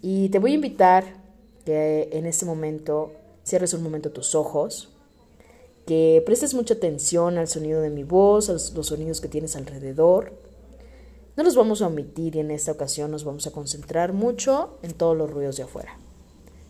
Y 0.02 0.28
te 0.28 0.38
voy 0.38 0.52
a 0.52 0.54
invitar 0.54 1.04
que 1.64 2.10
en 2.12 2.26
este 2.26 2.44
momento 2.44 3.12
cierres 3.44 3.74
un 3.74 3.82
momento 3.82 4.10
tus 4.10 4.34
ojos, 4.34 4.90
que 5.86 6.22
prestes 6.24 6.54
mucha 6.54 6.74
atención 6.74 7.38
al 7.38 7.48
sonido 7.48 7.80
de 7.80 7.90
mi 7.90 8.04
voz, 8.04 8.48
a 8.48 8.52
los 8.52 8.86
sonidos 8.86 9.20
que 9.20 9.28
tienes 9.28 9.56
alrededor 9.56 10.32
no 11.36 11.42
los 11.42 11.56
vamos 11.56 11.82
a 11.82 11.88
omitir 11.88 12.36
y 12.36 12.40
en 12.40 12.52
esta 12.52 12.72
ocasión 12.72 13.10
nos 13.10 13.24
vamos 13.24 13.46
a 13.48 13.50
concentrar 13.50 14.12
mucho 14.12 14.78
en 14.82 14.92
todos 14.92 15.16
los 15.16 15.30
ruidos 15.30 15.56
de 15.56 15.64
afuera. 15.64 15.98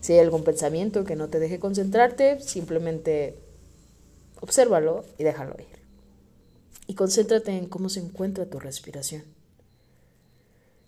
Si 0.01 0.13
hay 0.13 0.19
algún 0.19 0.43
pensamiento 0.43 1.03
que 1.03 1.15
no 1.15 1.29
te 1.29 1.39
deje 1.39 1.59
concentrarte, 1.59 2.39
simplemente 2.39 3.37
obsérvalo 4.41 5.05
y 5.19 5.23
déjalo 5.23 5.55
ir. 5.59 5.85
Y 6.87 6.95
concéntrate 6.95 7.51
en 7.51 7.67
cómo 7.67 7.89
se 7.89 7.99
encuentra 7.99 8.47
tu 8.47 8.59
respiración, 8.59 9.23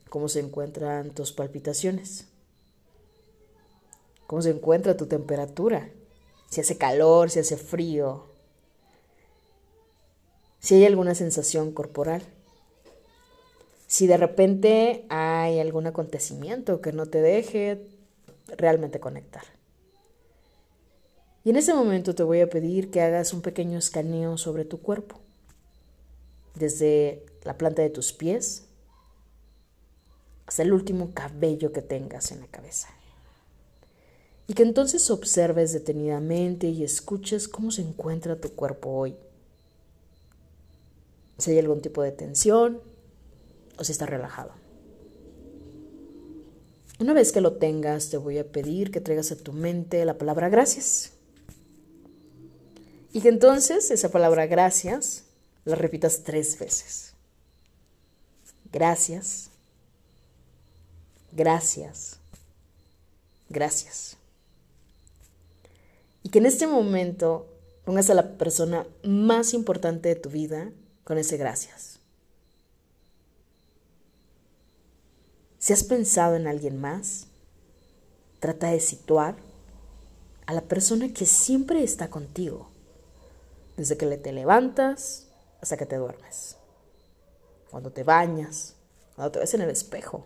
cómo 0.09 0.29
se 0.29 0.39
encuentran 0.39 1.11
tus 1.11 1.31
palpitaciones, 1.31 2.25
cómo 4.25 4.41
se 4.41 4.51
encuentra 4.51 4.97
tu 4.97 5.05
temperatura, 5.05 5.89
si 6.49 6.61
hace 6.61 6.77
calor, 6.77 7.29
si 7.29 7.39
hace 7.39 7.57
frío, 7.57 8.25
si 10.59 10.75
hay 10.75 10.85
alguna 10.85 11.15
sensación 11.15 11.71
corporal 11.71 12.23
si 13.87 14.05
de 14.05 14.17
repente 14.17 15.05
hay 15.09 15.59
algún 15.59 15.87
acontecimiento 15.87 16.81
que 16.81 16.91
no 16.91 17.05
te 17.05 17.21
deje 17.21 17.87
realmente 18.57 18.99
conectar. 18.99 19.43
Y 21.45 21.51
en 21.51 21.55
ese 21.55 21.73
momento 21.73 22.13
te 22.13 22.23
voy 22.23 22.41
a 22.41 22.49
pedir 22.49 22.91
que 22.91 23.01
hagas 23.01 23.31
un 23.31 23.41
pequeño 23.41 23.79
escaneo 23.79 24.37
sobre 24.37 24.65
tu 24.65 24.81
cuerpo, 24.81 25.19
desde 26.55 27.25
la 27.43 27.57
planta 27.57 27.81
de 27.81 27.89
tus 27.89 28.11
pies 28.11 28.66
el 30.59 30.73
último 30.73 31.11
cabello 31.13 31.71
que 31.71 31.81
tengas 31.81 32.31
en 32.31 32.41
la 32.41 32.47
cabeza. 32.47 32.89
Y 34.47 34.53
que 34.53 34.63
entonces 34.63 35.09
observes 35.11 35.73
detenidamente 35.73 36.67
y 36.67 36.83
escuches 36.83 37.47
cómo 37.47 37.71
se 37.71 37.81
encuentra 37.81 38.39
tu 38.39 38.53
cuerpo 38.53 38.89
hoy. 38.89 39.15
Si 41.37 41.51
hay 41.51 41.59
algún 41.59 41.81
tipo 41.81 42.01
de 42.01 42.11
tensión, 42.11 42.81
o 43.77 43.83
si 43.83 43.91
estás 43.91 44.09
relajado. 44.09 44.51
Una 46.99 47.13
vez 47.13 47.31
que 47.31 47.41
lo 47.41 47.53
tengas, 47.53 48.09
te 48.09 48.17
voy 48.17 48.39
a 48.39 48.51
pedir 48.51 48.89
que 48.89 49.01
traigas 49.01 49.31
a 49.31 49.35
tu 49.35 49.53
mente 49.53 50.03
la 50.03 50.17
palabra 50.17 50.49
gracias. 50.49 51.11
Y 53.13 53.21
que 53.21 53.29
entonces 53.29 53.91
esa 53.91 54.09
palabra 54.09 54.47
gracias 54.47 55.23
la 55.65 55.75
repitas 55.75 56.23
tres 56.23 56.57
veces. 56.57 57.13
Gracias, 58.71 59.49
gracias, 61.31 62.19
gracias. 63.49 64.17
Y 66.23 66.29
que 66.29 66.39
en 66.39 66.45
este 66.45 66.67
momento 66.67 67.47
pongas 67.85 68.09
a 68.09 68.13
la 68.13 68.37
persona 68.37 68.85
más 69.03 69.53
importante 69.53 70.09
de 70.09 70.15
tu 70.15 70.29
vida 70.29 70.71
con 71.03 71.17
ese 71.17 71.37
gracias. 71.37 71.99
Si 75.57 75.73
has 75.73 75.83
pensado 75.83 76.35
en 76.35 76.47
alguien 76.47 76.79
más, 76.79 77.27
trata 78.39 78.71
de 78.71 78.79
situar 78.79 79.35
a 80.45 80.53
la 80.53 80.61
persona 80.61 81.13
que 81.13 81.25
siempre 81.25 81.83
está 81.83 82.09
contigo, 82.09 82.69
desde 83.75 83.97
que 83.97 84.05
le 84.05 84.17
te 84.17 84.31
levantas 84.31 85.27
hasta 85.61 85.77
que 85.77 85.85
te 85.85 85.97
duermes, 85.97 86.55
cuando 87.69 87.91
te 87.91 88.03
bañas, 88.03 88.75
cuando 89.15 89.31
te 89.31 89.39
ves 89.39 89.53
en 89.53 89.61
el 89.61 89.69
espejo. 89.69 90.25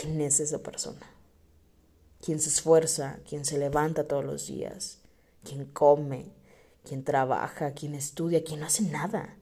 ¿Quién 0.00 0.20
es 0.20 0.40
esa 0.40 0.58
persona? 0.58 1.06
¿Quién 2.24 2.40
se 2.40 2.48
esfuerza? 2.48 3.18
¿Quién 3.28 3.44
se 3.44 3.58
levanta 3.58 4.06
todos 4.08 4.24
los 4.24 4.46
días? 4.46 4.98
¿Quién 5.44 5.66
come? 5.66 6.32
¿Quién 6.84 7.04
trabaja? 7.04 7.72
¿Quién 7.72 7.94
estudia? 7.94 8.44
¿Quién 8.44 8.60
no 8.60 8.66
hace 8.66 8.82
nada? 8.84 9.36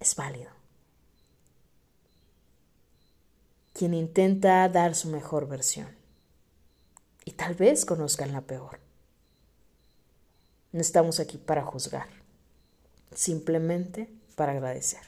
Es 0.00 0.14
válido. 0.14 0.58
quien 3.78 3.94
intenta 3.94 4.68
dar 4.68 4.96
su 4.96 5.08
mejor 5.08 5.46
versión. 5.46 5.86
Y 7.24 7.32
tal 7.32 7.54
vez 7.54 7.84
conozcan 7.84 8.32
la 8.32 8.40
peor. 8.40 8.80
No 10.72 10.80
estamos 10.80 11.20
aquí 11.20 11.38
para 11.38 11.62
juzgar, 11.62 12.08
simplemente 13.14 14.10
para 14.34 14.50
agradecer. 14.52 15.02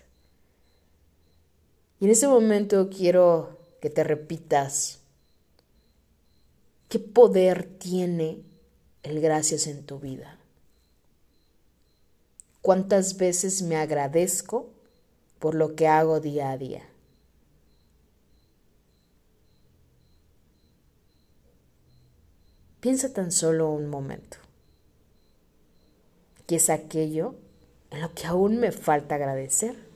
Y 1.99 2.05
en 2.05 2.13
ese 2.13 2.29
momento 2.29 2.89
quiero 2.91 3.59
que 3.81 3.91
te 3.91 4.05
repitas 4.05 5.01
qué 6.89 6.99
poder 6.99 7.67
tiene 7.79 8.43
el 9.03 9.21
gracias 9.21 9.67
en 9.67 9.85
tu 9.85 9.99
vida. 9.99 10.39
¿Cuántas 12.63 13.17
veces 13.17 13.63
me 13.63 13.77
agradezco 13.77 14.71
por 15.39 15.55
lo 15.55 15.75
que 15.75 15.89
hago 15.89 16.21
día 16.21 16.51
a 16.51 16.59
día? 16.59 16.83
Piensa 22.81 23.13
tan 23.13 23.31
solo 23.31 23.71
un 23.71 23.89
momento. 23.89 24.39
¿Qué 26.47 26.57
es 26.57 26.71
aquello 26.71 27.35
en 27.91 28.01
lo 28.01 28.15
que 28.15 28.27
aún 28.27 28.59
me 28.59 28.73
falta 28.73 29.15
agradecer? 29.15 29.90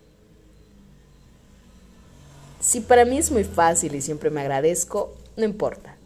Si 2.64 2.80
para 2.80 3.04
mí 3.04 3.18
es 3.18 3.30
muy 3.30 3.44
fácil 3.44 3.94
y 3.94 4.00
siempre 4.00 4.30
me 4.30 4.40
agradezco, 4.40 5.14
no 5.36 5.44
importa. 5.44 5.98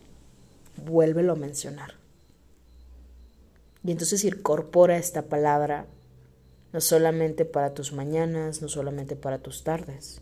Vuélvelo 0.77 1.35
a 1.35 1.37
mencionar. 1.37 1.95
Y 3.85 3.93
entonces 3.93 4.25
incorpora 4.25 4.97
esta 4.97 5.23
palabra 5.23 5.87
no 6.73 6.81
solamente 6.81 7.45
para 7.45 7.75
tus 7.75 7.93
mañanas, 7.93 8.61
no 8.61 8.69
solamente 8.69 9.15
para 9.15 9.39
tus 9.39 9.63
tardes, 9.63 10.21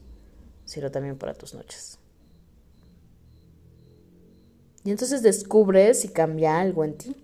sino 0.67 0.91
también 0.91 1.17
para 1.17 1.33
tus 1.33 1.55
noches. 1.55 1.99
Y 4.85 4.91
entonces 4.91 5.23
descubres 5.23 6.03
si 6.03 6.11
cambia 6.11 6.61
algo 6.61 6.85
en 6.85 6.99
ti. 6.99 7.17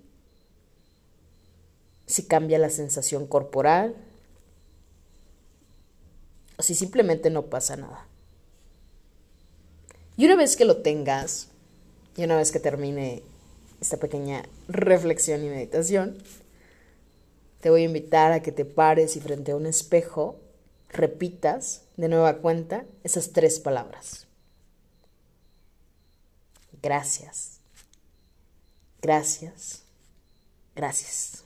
Si 2.07 2.25
cambia 2.25 2.59
la 2.59 2.71
sensación 2.71 3.27
corporal. 3.27 3.95
O 6.57 6.63
si 6.63 6.75
simplemente 6.75 7.29
no 7.29 7.43
pasa 7.51 7.77
nada. 7.77 8.09
Y 10.17 10.27
una 10.27 10.37
vez 10.37 10.57
que 10.57 10.65
lo 10.65 10.79
tengas, 10.79 11.49
y 12.17 12.25
una 12.25 12.37
vez 12.37 12.53
que 12.53 12.61
termine 12.61 13.23
esta 13.81 13.97
pequeña 13.97 14.45
reflexión 14.69 15.45
y 15.45 15.49
meditación, 15.49 16.19
te 17.61 17.71
voy 17.71 17.83
a 17.83 17.87
invitar 17.87 18.33
a 18.33 18.43
que 18.43 18.53
te 18.53 18.65
pares 18.65 19.17
y 19.17 19.21
frente 19.21 19.53
a 19.53 19.57
un 19.57 19.67
espejo 19.67 20.37
repitas 20.91 21.83
de 21.97 22.09
nueva 22.09 22.39
cuenta 22.39 22.85
esas 23.03 23.33
tres 23.33 23.61
palabras. 23.61 24.27
Gracias. 26.83 27.61
Gracias. 29.01 29.83
Gracias. 30.75 31.45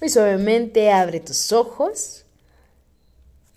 Muy 0.00 0.08
suavemente 0.08 0.90
abre 0.90 1.20
tus 1.20 1.52
ojos. 1.52 2.24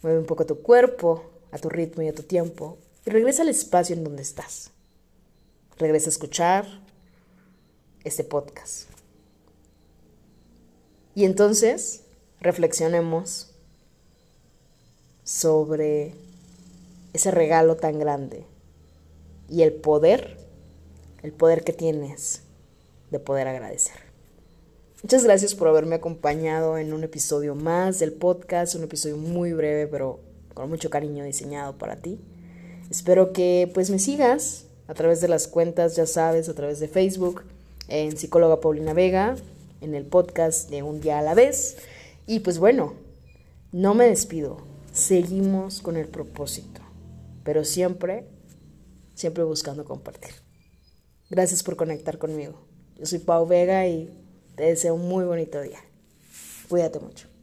Mueve 0.04 0.20
un 0.20 0.26
poco 0.26 0.46
tu 0.46 0.62
cuerpo 0.62 1.32
a 1.52 1.58
tu 1.58 1.70
ritmo 1.70 2.04
y 2.04 2.08
a 2.08 2.14
tu 2.14 2.22
tiempo. 2.22 2.78
Y 3.06 3.12
regresa 3.12 3.44
al 3.44 3.50
espacio 3.50 3.96
en 3.96 4.04
donde 4.04 4.24
estás. 4.24 4.72
Regresa 5.78 6.10
a 6.10 6.12
escuchar. 6.12 6.66
este 8.04 8.24
podcast. 8.24 8.88
Y 11.16 11.26
entonces 11.26 12.04
reflexionemos 12.40 13.50
sobre 15.24 16.14
ese 17.14 17.32
regalo 17.32 17.78
tan 17.78 17.98
grande 17.98 18.46
y 19.50 19.64
el 19.64 19.74
poder, 19.74 20.38
el 21.24 21.32
poder 21.32 21.64
que 21.64 21.74
tienes 21.74 22.44
de 23.10 23.20
poder 23.20 23.48
agradecer. 23.48 23.96
Muchas 25.02 25.24
gracias 25.24 25.56
por 25.56 25.68
haberme 25.68 25.96
acompañado 25.96 26.78
en 26.78 26.94
un 26.94 27.04
episodio 27.04 27.56
más 27.56 27.98
del 27.98 28.14
podcast, 28.14 28.76
un 28.76 28.84
episodio 28.84 29.18
muy 29.18 29.54
breve 29.54 29.88
pero 29.88 30.20
con 30.54 30.70
mucho 30.70 30.92
cariño 30.92 31.24
diseñado 31.24 31.76
para 31.78 31.96
ti. 31.96 32.20
Espero 32.90 33.34
que 33.34 33.70
pues 33.74 33.90
me 33.90 34.00
sigas 34.00 34.66
a 34.88 34.94
través 34.94 35.22
de 35.22 35.28
las 35.28 35.48
cuentas, 35.48 35.96
ya 35.96 36.06
sabes, 36.06 36.50
a 36.50 36.54
través 36.54 36.80
de 36.80 36.88
Facebook, 36.88 37.44
en 37.88 38.16
psicóloga 38.16 38.62
Paulina 38.62 38.94
Vega, 38.94 39.36
en 39.82 39.96
el 39.96 40.06
podcast 40.06 40.70
de 40.70 40.84
Un 40.84 41.02
día 41.02 41.20
a 41.20 41.22
la 41.22 41.34
vez. 41.34 41.78
Y 42.28 42.40
pues 42.40 42.60
bueno, 42.60 42.94
no 43.72 43.94
me 43.94 44.06
despido, 44.06 44.58
seguimos 44.94 45.82
con 45.82 45.98
el 45.98 46.08
propósito, 46.08 46.82
pero 47.44 47.64
siempre, 47.64 48.28
siempre 49.16 49.44
buscando 49.44 49.86
compartir. 49.86 50.32
Gracias 51.30 51.64
por 51.64 51.76
conectar 51.76 52.18
conmigo. 52.18 52.68
Yo 52.96 53.06
soy 53.06 53.20
Pau 53.20 53.48
Vega 53.48 53.88
y 53.88 54.10
te 54.56 54.64
deseo 54.64 54.96
un 54.96 55.08
muy 55.08 55.26
bonito 55.26 55.60
día. 55.62 55.80
Cuídate 56.70 57.00
mucho. 57.00 57.35